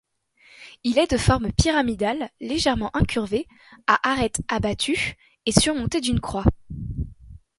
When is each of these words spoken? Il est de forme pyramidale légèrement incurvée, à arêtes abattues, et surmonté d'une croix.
Il 0.83 0.97
est 0.97 1.11
de 1.11 1.17
forme 1.19 1.51
pyramidale 1.53 2.31
légèrement 2.39 2.89
incurvée, 2.97 3.45
à 3.85 3.99
arêtes 4.09 4.41
abattues, 4.47 5.15
et 5.45 5.51
surmonté 5.51 6.01
d'une 6.01 6.19
croix. 6.19 6.45